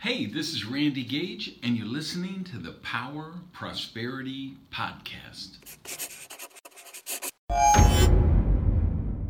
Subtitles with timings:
[0.00, 5.58] Hey, this is Randy Gage, and you're listening to the Power Prosperity Podcast.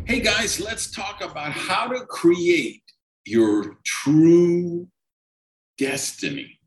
[0.04, 2.82] Hey guys, let's talk about how to create
[3.24, 4.86] your true
[5.78, 6.60] destiny.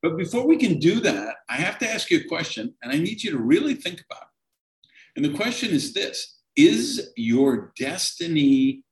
[0.00, 2.96] But before we can do that, I have to ask you a question, and I
[2.96, 4.88] need you to really think about it.
[5.14, 8.82] And the question is this Is your destiny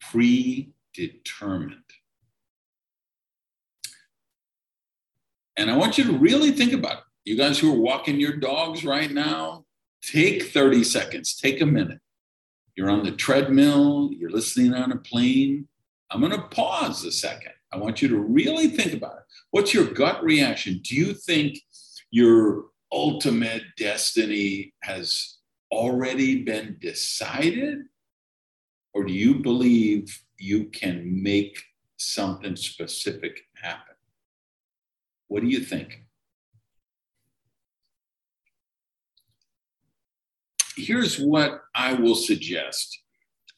[0.00, 1.85] predetermined?
[5.56, 7.04] And I want you to really think about it.
[7.24, 9.64] You guys who are walking your dogs right now,
[10.02, 11.98] take 30 seconds, take a minute.
[12.76, 15.66] You're on the treadmill, you're listening on a plane.
[16.10, 17.52] I'm going to pause a second.
[17.72, 19.24] I want you to really think about it.
[19.50, 20.80] What's your gut reaction?
[20.84, 21.58] Do you think
[22.10, 25.38] your ultimate destiny has
[25.72, 27.78] already been decided?
[28.94, 31.60] Or do you believe you can make
[31.96, 33.95] something specific happen?
[35.28, 36.02] What do you think?
[40.76, 43.00] Here's what I will suggest.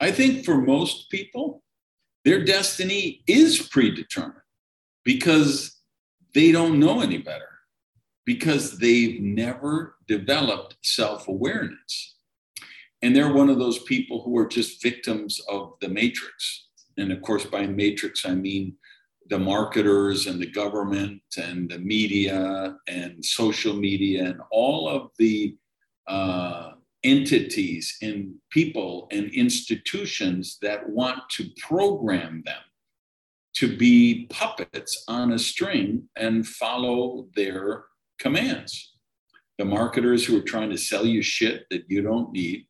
[0.01, 1.63] I think for most people,
[2.25, 4.35] their destiny is predetermined
[5.05, 5.79] because
[6.35, 7.49] they don't know any better,
[8.25, 12.17] because they've never developed self awareness.
[13.03, 16.67] And they're one of those people who are just victims of the matrix.
[16.97, 18.77] And of course, by matrix, I mean
[19.29, 25.57] the marketers and the government and the media and social media and all of the
[26.07, 26.73] uh,
[27.05, 32.63] entities and people and institutions that want to program them
[33.55, 37.85] to be puppets on a string and follow their
[38.19, 38.95] commands.
[39.59, 42.67] The marketers who are trying to sell you shit that you don't need,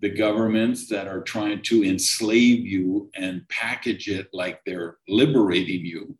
[0.00, 6.16] the governments that are trying to enslave you and package it like they're liberating you,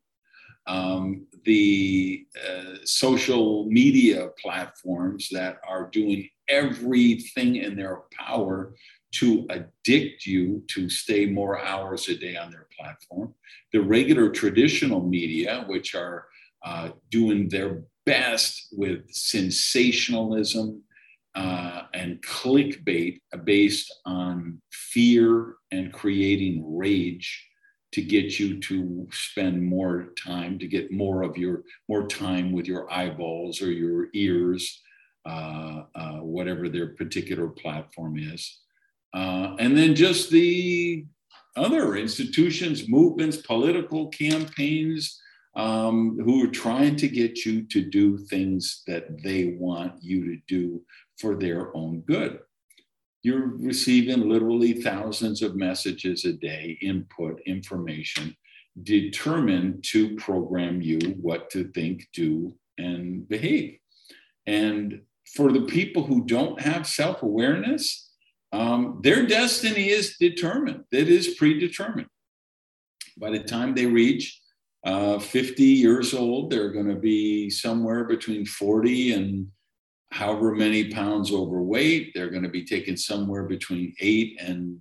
[0.67, 8.75] um, the uh, social media platforms that are doing everything in their power
[9.11, 13.35] to addict you to stay more hours a day on their platform.
[13.73, 16.27] The regular traditional media, which are
[16.65, 20.83] uh, doing their best with sensationalism
[21.39, 27.47] uh, and clickbait based on fear and creating rage
[27.93, 32.67] to get you to spend more time to get more of your more time with
[32.67, 34.83] your eyeballs or your ears
[35.27, 38.61] uh, uh, whatever their particular platform is.
[39.15, 41.07] Uh, and then just the
[41.57, 45.21] other institutions movements political campaigns
[45.57, 50.41] um, who are trying to get you to do things that they want you to
[50.47, 50.83] do
[51.19, 52.41] for their own good.
[53.23, 58.37] You're receiving literally thousands of messages a day, input, information,
[58.83, 63.79] determined to program you what to think, do, and behave.
[64.47, 65.03] And
[65.35, 68.11] for the people who don't have self awareness,
[68.53, 72.09] um, their destiny is determined, it is predetermined.
[73.19, 74.41] By the time they reach
[74.89, 79.47] uh, 50 years old, they're going to be somewhere between 40 and
[80.13, 82.13] however many pounds overweight.
[82.15, 84.79] They're going to be taking somewhere between eight and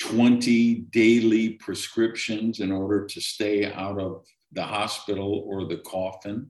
[0.00, 6.48] 20 daily prescriptions in order to stay out of the hospital or the coffin.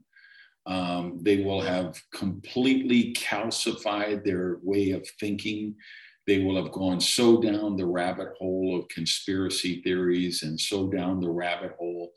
[0.67, 5.75] Um, they will have completely calcified their way of thinking.
[6.29, 11.21] They will have gone so down the rabbit hole of conspiracy theories and so down
[11.21, 12.13] the rabbit hole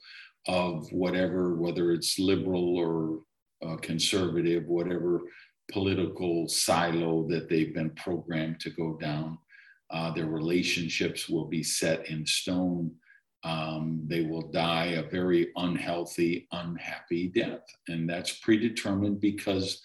[0.47, 3.19] of whatever, whether it's liberal or
[3.65, 5.21] uh, conservative, whatever
[5.71, 9.37] political silo that they've been programmed to go down.
[9.89, 12.91] Uh, their relationships will be set in stone.
[13.43, 17.63] Um, they will die a very unhealthy, unhappy death.
[17.87, 19.81] And that's predetermined because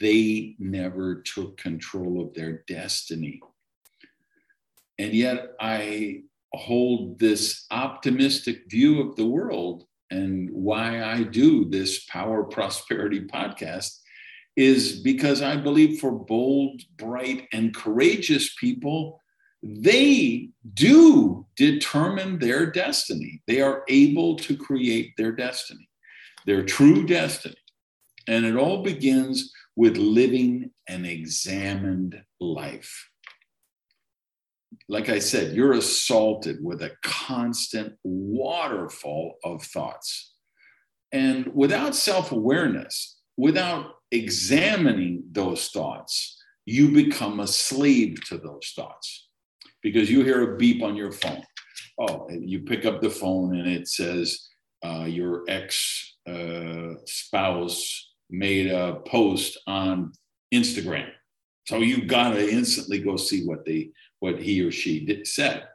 [0.00, 3.40] they never took control of their destiny.
[4.98, 6.22] And yet, I
[6.54, 13.98] hold this optimistic view of the world and why I do this Power Prosperity podcast
[14.56, 19.20] is because I believe for bold, bright, and courageous people,
[19.62, 23.42] they do determine their destiny.
[23.46, 25.88] They are able to create their destiny,
[26.46, 27.56] their true destiny.
[28.28, 33.10] And it all begins with living an examined life.
[34.88, 40.34] Like I said, you're assaulted with a constant waterfall of thoughts.
[41.12, 49.28] And without self awareness, without examining those thoughts, you become a slave to those thoughts
[49.82, 51.44] because you hear a beep on your phone.
[51.98, 54.48] Oh, you pick up the phone and it says,
[54.84, 60.12] uh, your ex uh, spouse made a post on
[60.52, 61.08] Instagram.
[61.66, 63.90] So you gotta instantly go see what they
[64.20, 65.66] what he or she did, said.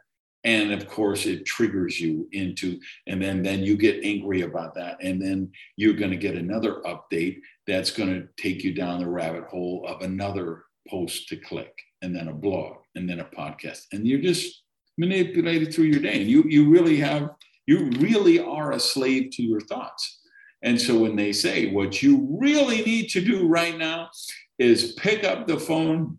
[0.44, 4.98] And of course it triggers you into and then then you get angry about that.
[5.00, 9.08] And then you're going to get another update that's going to take you down the
[9.08, 11.72] rabbit hole of another post to click
[12.02, 13.82] and then a blog and then a podcast.
[13.92, 14.64] And you're just
[14.98, 16.20] manipulated through your day.
[16.20, 17.30] And you you really have
[17.66, 20.20] you really are a slave to your thoughts.
[20.62, 24.10] And so when they say what you really need to do right now
[24.58, 26.18] is pick up the phone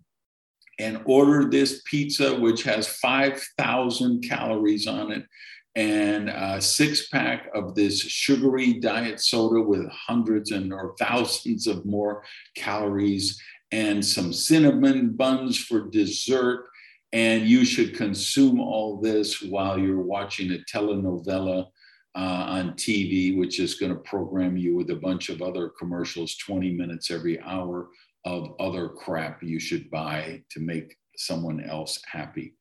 [0.80, 5.26] and order this pizza, which has 5,000 calories on it,
[5.76, 11.86] and a six pack of this sugary diet soda with hundreds and or thousands of
[11.86, 12.24] more
[12.56, 13.42] calories,
[13.72, 16.66] and some cinnamon buns for dessert.
[17.12, 21.68] And you should consume all this while you're watching a telenovela
[22.16, 26.36] uh, on TV, which is going to program you with a bunch of other commercials
[26.38, 27.90] 20 minutes every hour
[28.26, 32.54] of other crap you should buy to make someone else happy.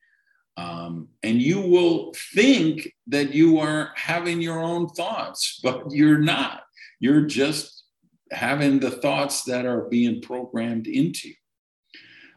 [0.56, 6.62] Um, and you will think that you are having your own thoughts, but you're not.
[7.00, 7.85] You're just
[8.31, 11.35] having the thoughts that are being programmed into you.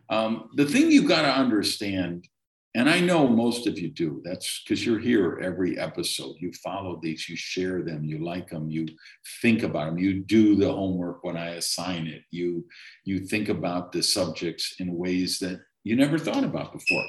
[0.10, 2.28] Um, the thing you've got to understand
[2.76, 4.22] and I know most of you do.
[4.26, 6.36] That's because you're here every episode.
[6.40, 8.86] You follow these, you share them, you like them, you
[9.42, 12.24] think about them, you do the homework when I assign it.
[12.32, 12.66] You
[13.06, 17.06] you think about the subjects in ways that you never thought about before.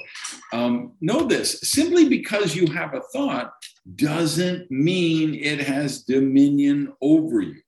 [0.53, 3.51] Um, know this: simply because you have a thought
[3.95, 7.61] doesn't mean it has dominion over you.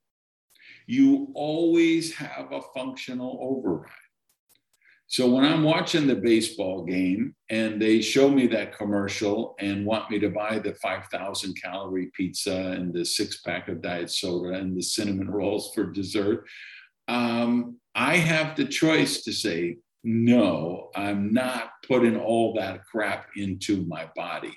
[0.87, 3.91] You always have a functional override.
[5.11, 10.11] So when I'm watching the baseball game and they show me that commercial and want
[10.11, 14.77] me to buy the 5,000 calorie pizza and the six pack of diet soda and
[14.77, 16.45] the cinnamon rolls for dessert,
[17.07, 23.83] um, I have the choice to say, no, I'm not putting all that crap into
[23.87, 24.55] my body.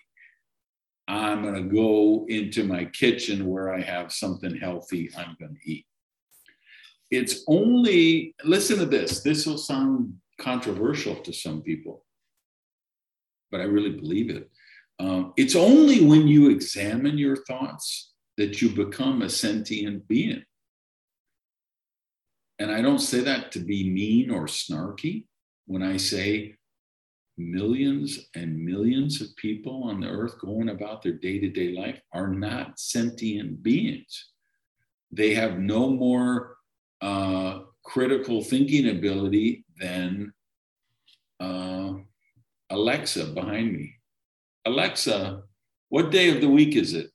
[1.08, 5.70] I'm going to go into my kitchen where I have something healthy I'm going to
[5.70, 5.86] eat.
[7.10, 10.12] It's only, listen to this, this will sound
[10.42, 12.04] controversial to some people,
[13.50, 14.50] but I really believe it.
[14.98, 20.42] Um, it's only when you examine your thoughts that you become a sentient being.
[22.58, 25.26] And I don't say that to be mean or snarky
[25.66, 26.54] when I say
[27.38, 32.00] millions and millions of people on the earth going about their day to day life
[32.12, 34.30] are not sentient beings.
[35.10, 36.56] They have no more
[37.00, 40.32] uh, critical thinking ability than
[41.40, 41.94] uh,
[42.70, 43.94] Alexa behind me.
[44.64, 45.42] Alexa,
[45.88, 47.10] what day of the week is it?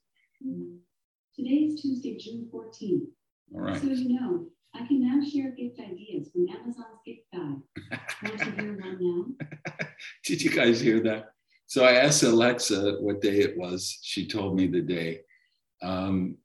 [1.34, 3.06] Today is Tuesday, June 14th.
[3.54, 3.80] All right.
[3.80, 7.62] So you know, I can now share gift ideas from Amazon's gift guide.
[8.22, 9.86] Want to hear one now?
[10.24, 11.30] Did you guys hear that?
[11.66, 13.98] So I asked Alexa what day it was.
[14.02, 15.20] She told me the day.
[15.82, 16.36] Um,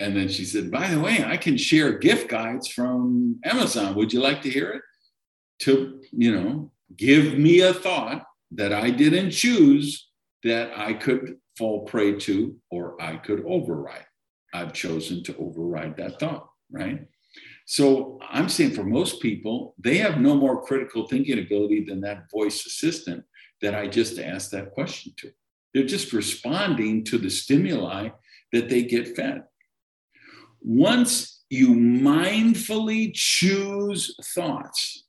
[0.00, 3.94] and then she said, by the way, I can share gift guides from Amazon.
[3.96, 4.82] Would you like to hear it?
[5.60, 10.08] To, you know, give me a thought that I didn't choose
[10.44, 14.06] that I could fall prey to or I could override.
[14.54, 17.06] I've chosen to override that thought, right?
[17.66, 22.30] So I'm saying for most people, they have no more critical thinking ability than that
[22.30, 23.24] voice assistant
[23.60, 25.32] that I just asked that question to.
[25.74, 28.10] They're just responding to the stimuli
[28.52, 29.42] that they get fed.
[30.60, 35.04] Once you mindfully choose thoughts,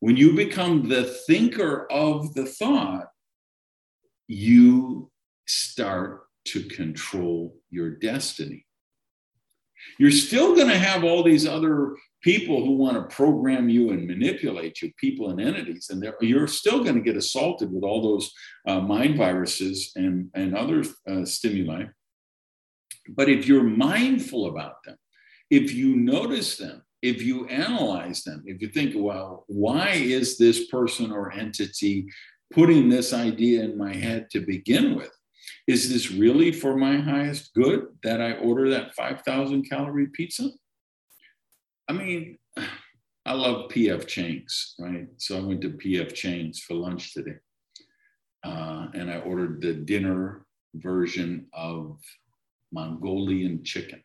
[0.00, 3.06] when you become the thinker of the thought,
[4.28, 5.10] you
[5.46, 8.66] start to control your destiny.
[9.98, 14.06] You're still going to have all these other people who want to program you and
[14.06, 18.32] manipulate you, people and entities, and you're still going to get assaulted with all those
[18.66, 21.84] uh, mind viruses and, and other uh, stimuli.
[23.08, 24.96] But if you're mindful about them,
[25.50, 30.68] if you notice them, if you analyze them, if you think, well, why is this
[30.68, 32.06] person or entity
[32.52, 35.10] putting this idea in my head to begin with?
[35.66, 40.48] Is this really for my highest good that I order that 5,000 calorie pizza?
[41.88, 42.38] I mean,
[43.26, 45.08] I love PF Chang's, right?
[45.16, 47.36] So I went to PF Chang's for lunch today.
[48.44, 50.44] Uh, and I ordered the dinner
[50.74, 51.98] version of
[52.74, 54.02] Mongolian chicken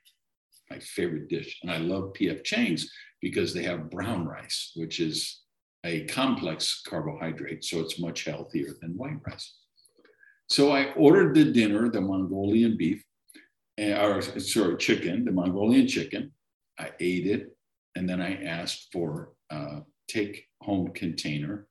[0.70, 1.60] my favorite dish.
[1.62, 5.42] And I love PF Chang's because they have brown rice, which is
[5.84, 9.56] a complex carbohydrate, so it's much healthier than white rice.
[10.50, 13.04] So I ordered the dinner, the Mongolian beef,
[13.78, 16.32] eh, or sorry, chicken, the Mongolian chicken.
[16.78, 17.56] I ate it,
[17.96, 21.68] and then I asked for a take home container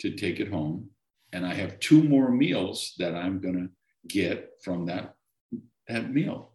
[0.00, 0.90] to take it home.
[1.32, 3.68] And I have two more meals that I'm going to
[4.08, 5.14] get from that,
[5.88, 6.52] that meal.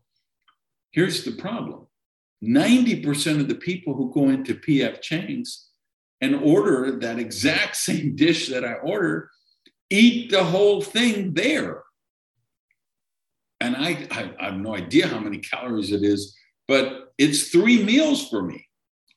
[0.92, 1.88] Here's the problem
[2.44, 5.70] 90% of the people who go into PF Chang's
[6.22, 9.30] and order that exact same dish that I order
[9.90, 11.84] eat the whole thing there.
[13.60, 16.36] And I, I, I have no idea how many calories it is,
[16.68, 18.68] but it's three meals for me.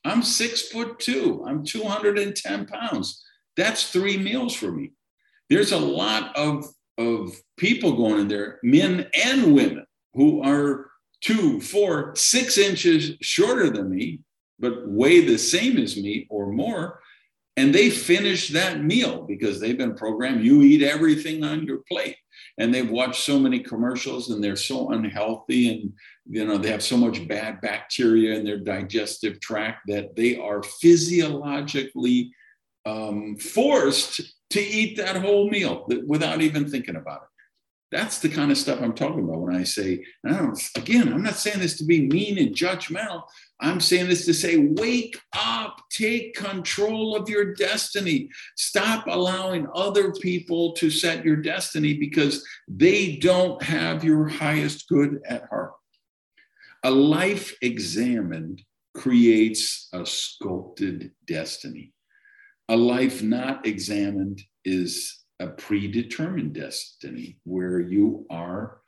[0.04, 3.24] I'm six foot two, I'm 210 pounds.
[3.56, 4.92] That's three meals for me.
[5.48, 6.66] There's a lot of,
[6.98, 9.85] of people going in there, men and women,
[10.16, 14.20] who are two, four, six inches shorter than me,
[14.58, 17.00] but weigh the same as me or more.
[17.58, 22.16] And they finish that meal because they've been programmed, you eat everything on your plate.
[22.58, 25.92] And they've watched so many commercials and they're so unhealthy and
[26.28, 30.62] you know they have so much bad bacteria in their digestive tract that they are
[30.62, 32.32] physiologically
[32.84, 34.20] um, forced
[34.50, 37.28] to eat that whole meal without even thinking about it.
[37.96, 41.36] That's the kind of stuff I'm talking about when I say, I again, I'm not
[41.36, 43.22] saying this to be mean and judgmental.
[43.58, 48.28] I'm saying this to say, wake up, take control of your destiny.
[48.54, 55.22] Stop allowing other people to set your destiny because they don't have your highest good
[55.26, 55.72] at heart.
[56.84, 58.60] A life examined
[58.92, 61.94] creates a sculpted destiny.
[62.68, 68.78] A life not examined is a predetermined destiny where you are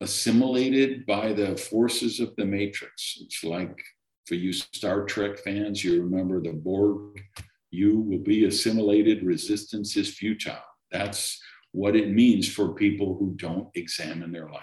[0.00, 3.18] assimilated by the forces of the matrix.
[3.20, 3.78] It's like
[4.26, 7.22] for you Star Trek fans, you remember the Borg,
[7.70, 10.56] you will be assimilated, resistance is futile.
[10.90, 11.40] That's
[11.72, 14.62] what it means for people who don't examine their life.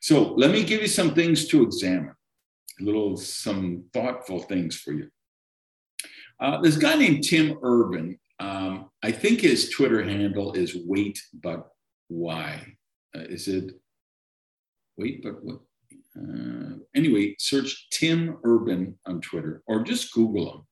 [0.00, 2.14] So let me give you some things to examine,
[2.80, 5.10] a little, some thoughtful things for you.
[6.40, 11.68] Uh, this guy named Tim Urban, um, I think his Twitter handle is wait but
[12.08, 12.74] why.
[13.14, 13.72] Uh, is it
[14.96, 15.60] wait but what?
[16.18, 20.66] Uh, anyway, search Tim Urban on Twitter or just Google him.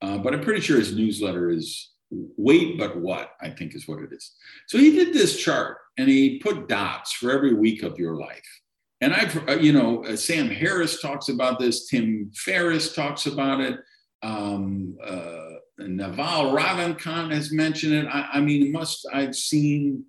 [0.00, 1.92] Uh, but I'm pretty sure his newsletter is
[2.36, 4.32] wait but what i think is what it is
[4.68, 8.60] so he did this chart and he put dots for every week of your life
[9.00, 13.60] and i've uh, you know uh, sam harris talks about this tim ferriss talks about
[13.60, 13.78] it
[14.22, 15.54] um, uh,
[15.88, 18.06] Naval Ravikant has mentioned it.
[18.06, 20.04] I, I mean, must I've seen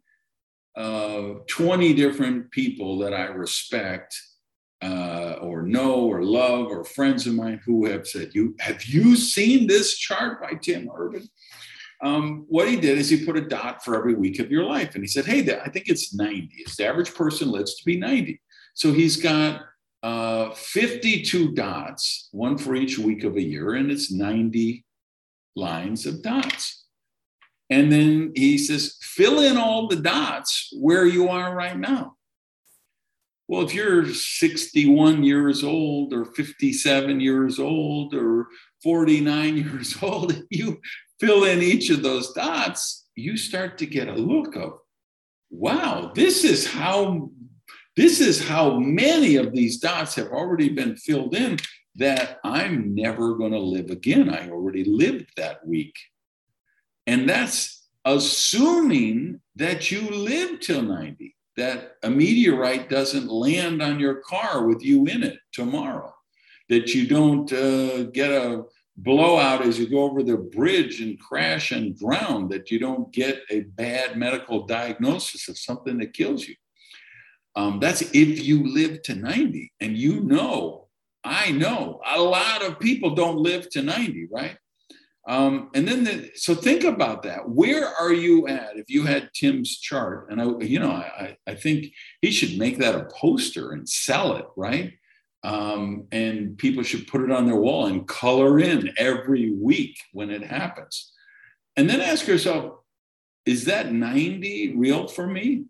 [0.75, 4.15] uh, 20 different people that I respect
[4.82, 9.15] uh, or know or love or friends of mine who have said, "You have you
[9.15, 11.27] seen this chart by Tim Urban?"
[12.03, 14.96] Um, what he did is he put a dot for every week of your life,
[14.96, 16.50] and he said, "Hey, I think it's 90.
[16.65, 18.42] Is the average person lives to be 90?"
[18.74, 19.62] So he's got
[20.01, 24.84] uh, 52 dots, one for each week of a year, and it's 90
[25.56, 26.86] lines of dots.
[27.70, 32.16] And then he says, fill in all the dots where you are right now.
[33.48, 38.48] Well, if you're 61 years old or 57 years old or
[38.84, 40.80] 49 years old, you
[41.20, 44.74] fill in each of those dots, you start to get a look of,
[45.50, 47.30] wow, this is how
[47.96, 51.58] this is how many of these dots have already been filled in
[51.96, 54.30] that I'm never going to live again.
[54.30, 55.96] I already lived that week.
[57.06, 64.16] And that's assuming that you live till 90, that a meteorite doesn't land on your
[64.16, 66.14] car with you in it tomorrow,
[66.70, 68.64] that you don't uh, get a
[68.98, 73.42] blowout as you go over the bridge and crash and drown, that you don't get
[73.52, 76.56] a bad medical diagnosis of something that kills you.
[77.56, 80.83] Um, that's if you live to 90 and you know
[81.24, 84.58] I know a lot of people don't live to 90, right?
[85.25, 87.48] Um, and then, the, so think about that.
[87.48, 88.75] Where are you at?
[88.75, 92.77] If you had Tim's chart, and I, you know, I, I think he should make
[92.80, 94.94] that a poster and sell it, right?
[95.46, 100.30] Um, and people should put it on their wall and color in every week when
[100.30, 101.12] it happens.
[101.77, 102.80] And then ask yourself,
[103.46, 105.65] is that 90 real for me?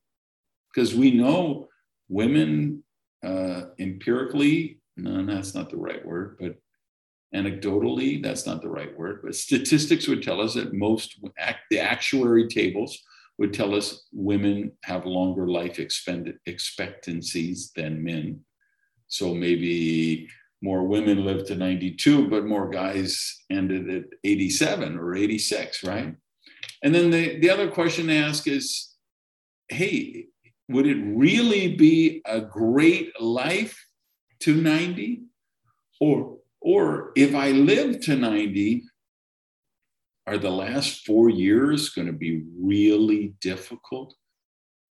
[0.74, 1.70] Because we know
[2.10, 2.84] women
[3.24, 6.56] uh, empirically no, that's not the right word, but
[7.36, 11.20] anecdotally, that's not the right word, but statistics would tell us that most,
[11.70, 13.02] the actuary tables
[13.40, 18.40] would tell us women have longer life expectancies than men.
[19.08, 20.28] So maybe
[20.62, 26.16] more women live to 92, but more guys ended at 87 or 86, right?
[26.84, 28.94] And then the, the other question to ask is
[29.70, 30.28] hey,
[30.70, 33.78] would it really be a great life
[34.44, 35.24] to 90?
[36.00, 38.84] Or, or if I live to 90,
[40.26, 44.16] are the last four years going to be really difficult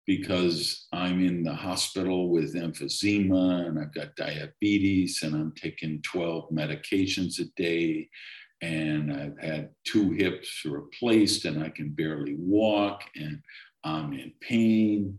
[0.07, 6.51] because I'm in the hospital with emphysema and I've got diabetes and I'm taking 12
[6.51, 8.09] medications a day
[8.61, 13.41] and I've had two hips replaced and I can barely walk and
[13.85, 15.19] I'm in pain.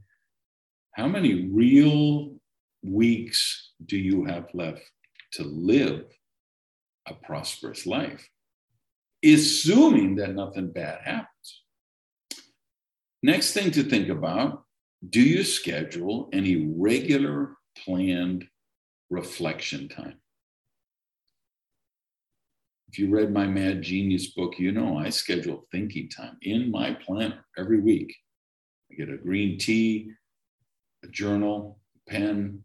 [0.93, 2.35] How many real
[2.83, 4.81] weeks do you have left
[5.33, 6.05] to live
[7.07, 8.29] a prosperous life?
[9.23, 11.63] assuming that nothing bad happens.
[13.21, 14.63] Next thing to think about
[15.09, 18.45] do you schedule any regular planned
[19.09, 20.15] reflection time?
[22.89, 26.93] If you read my Mad Genius book, you know I schedule thinking time in my
[26.93, 28.15] planner every week.
[28.91, 30.11] I get a green tea,
[31.03, 32.63] a journal, a pen,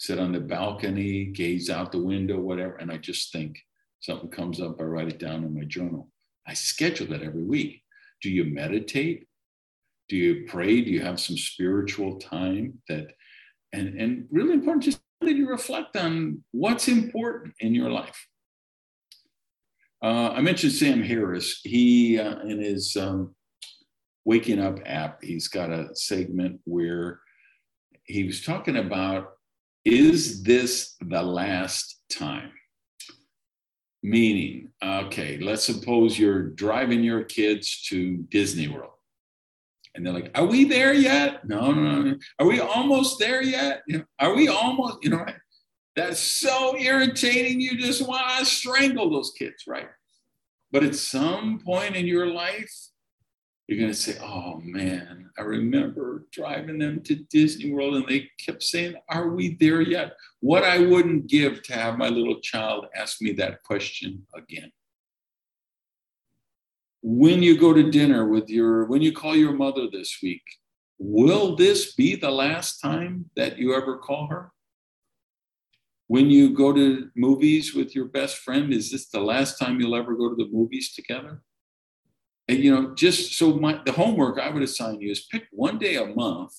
[0.00, 3.58] sit on the balcony, gaze out the window, whatever, and I just think
[4.00, 6.08] something comes up, I write it down in my journal.
[6.48, 7.82] I schedule that every week.
[8.22, 9.28] Do you meditate?
[10.08, 10.80] Do you pray?
[10.80, 13.12] Do you have some spiritual time that,
[13.74, 18.26] and, and really important, just that you reflect on what's important in your life.
[20.02, 21.60] Uh, I mentioned Sam Harris.
[21.62, 23.34] He, uh, in his um,
[24.24, 27.20] Waking Up app, he's got a segment where
[28.04, 29.32] he was talking about
[29.84, 32.50] is this the last time?
[34.02, 38.92] Meaning, okay, let's suppose you're driving your kids to Disney World.
[39.94, 41.46] And they're like, are we there yet?
[41.46, 42.16] No, no, no.
[42.38, 43.82] Are we almost there yet?
[44.18, 45.24] Are we almost, you know,
[45.96, 47.60] that's so irritating.
[47.60, 49.88] You just want to strangle those kids, right?
[50.70, 52.72] But at some point in your life,
[53.70, 58.28] you're going to say, oh man, I remember driving them to Disney World and they
[58.44, 60.14] kept saying, are we there yet?
[60.40, 64.72] What I wouldn't give to have my little child ask me that question again.
[67.00, 70.42] When you go to dinner with your, when you call your mother this week,
[70.98, 74.50] will this be the last time that you ever call her?
[76.08, 79.94] When you go to movies with your best friend, is this the last time you'll
[79.94, 81.42] ever go to the movies together?
[82.50, 85.78] And, you know, just so my, the homework I would assign you is pick one
[85.78, 86.52] day a month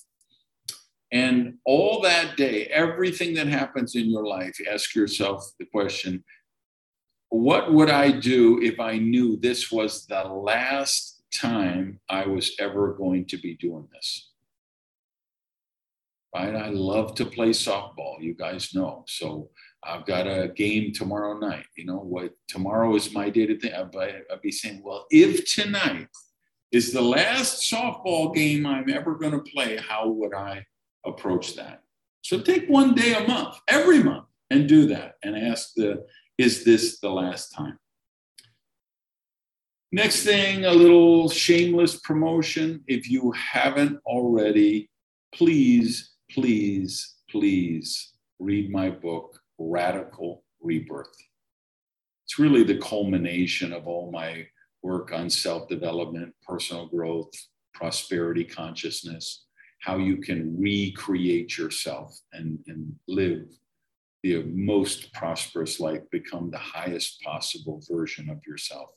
[1.11, 6.23] and all that day, everything that happens in your life, ask yourself the question
[7.27, 12.93] what would I do if I knew this was the last time I was ever
[12.93, 14.31] going to be doing this?
[16.33, 16.55] Right?
[16.55, 19.03] I love to play softball, you guys know.
[19.07, 19.49] So
[19.83, 21.65] I've got a game tomorrow night.
[21.75, 22.33] You know what?
[22.47, 23.73] Tomorrow is my day to think.
[23.73, 26.07] I'd, be saying, well, if tonight
[26.71, 30.65] is the last softball game I'm ever going to play, how would I
[31.05, 31.81] approach that?
[32.21, 36.05] So take one day a month, every month, and do that, and ask the,
[36.37, 37.79] is this the last time?
[39.91, 42.83] Next thing, a little shameless promotion.
[42.87, 44.89] If you haven't already,
[45.33, 51.15] please, please, please read my book, radical rebirth.
[52.25, 54.47] It's really the culmination of all my
[54.83, 57.31] work on self development, personal growth,
[57.73, 59.45] prosperity consciousness,
[59.79, 63.47] how you can recreate yourself and, and live
[64.23, 68.91] the most prosperous life, become the highest possible version of yourself.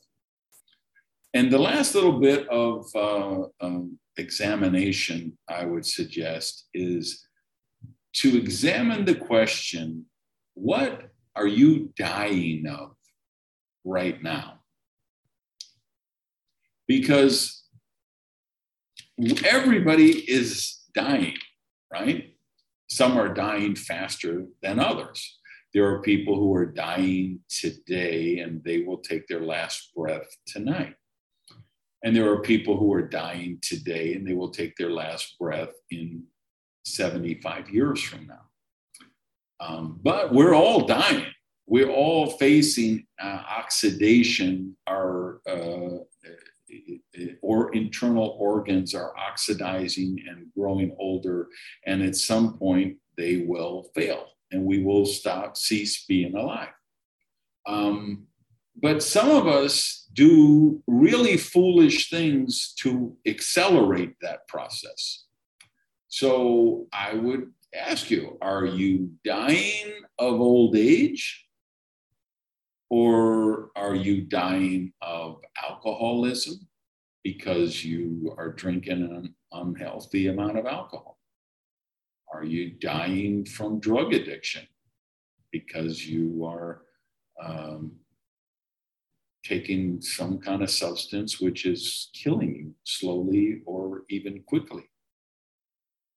[1.33, 7.27] And the last little bit of uh, um, examination I would suggest is
[8.13, 10.05] to examine the question
[10.55, 12.95] what are you dying of
[13.83, 14.59] right now?
[16.87, 17.63] Because
[19.45, 21.37] everybody is dying,
[21.91, 22.33] right?
[22.89, 25.39] Some are dying faster than others.
[25.73, 30.95] There are people who are dying today and they will take their last breath tonight.
[32.03, 35.73] And there are people who are dying today and they will take their last breath
[35.91, 36.23] in
[36.85, 38.44] 75 years from now.
[39.59, 41.25] Um, but we're all dying.
[41.67, 44.75] We're all facing uh, oxidation.
[44.87, 46.03] Our uh,
[47.41, 51.47] or internal organs are oxidizing and growing older,
[51.85, 56.73] and at some point they will fail, and we will stop cease being alive.
[57.65, 58.27] Um,
[58.81, 65.25] but some of us do really foolish things to accelerate that process.
[66.09, 71.45] So I would ask you are you dying of old age?
[72.89, 76.67] Or are you dying of alcoholism
[77.23, 81.19] because you are drinking an unhealthy amount of alcohol?
[82.31, 84.67] Are you dying from drug addiction
[85.51, 86.83] because you are
[87.43, 87.93] um,
[89.43, 94.83] taking some kind of substance which is killing you slowly or even quickly?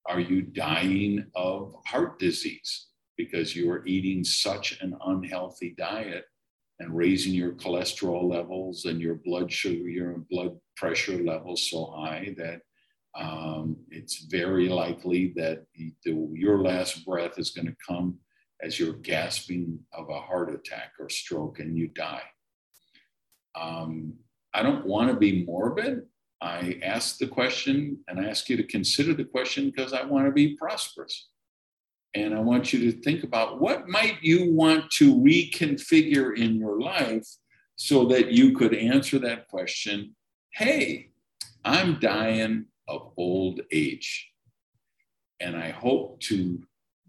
[0.09, 2.87] Are you dying of heart disease
[3.19, 6.25] because you are eating such an unhealthy diet
[6.81, 12.35] and raising your cholesterol levels and your blood sugar, your blood pressure levels so high
[12.39, 12.61] that
[13.19, 18.19] um, it's very likely that the, your last breath is going to come
[18.63, 22.23] as you're gasping of a heart attack or stroke and you die.
[23.55, 24.15] Um,
[24.55, 26.03] I don't want to be morbid.
[26.41, 30.27] I ask the question and I ask you to consider the question because I want
[30.27, 31.29] to be prosperous.
[32.15, 36.81] And I want you to think about what might you want to reconfigure in your
[36.81, 37.27] life
[37.77, 40.15] so that you could answer that question
[40.53, 41.11] hey,
[41.65, 44.33] I'm dying of old age.
[45.41, 46.61] And I hope to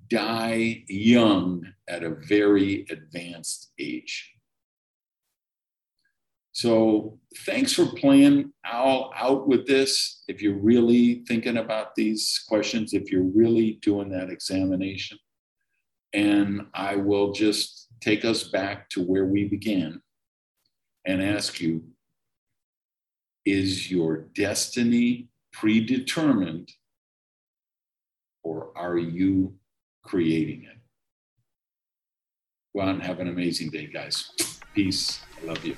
[0.09, 4.35] die young at a very advanced age.
[6.59, 10.23] So thanks for playing all out with this.
[10.27, 15.17] If you're really thinking about these questions, if you're really doing that examination,
[16.11, 20.01] and I will just take us back to where we began
[21.05, 21.81] and ask you
[23.45, 26.73] is your destiny predetermined
[28.43, 29.55] or are you
[30.03, 30.77] creating it?
[32.75, 34.29] Go out and have an amazing day, guys.
[34.75, 35.21] Peace.
[35.41, 35.77] I love you.